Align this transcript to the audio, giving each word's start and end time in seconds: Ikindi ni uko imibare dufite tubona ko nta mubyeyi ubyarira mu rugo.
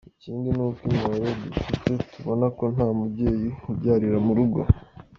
Ikindi 0.15 0.47
ni 0.55 0.63
uko 0.67 0.79
imibare 0.87 1.29
dufite 1.53 1.89
tubona 2.11 2.45
ko 2.57 2.63
nta 2.73 2.87
mubyeyi 2.97 3.47
ubyarira 3.69 4.17
mu 4.25 4.33
rugo. 4.37 4.59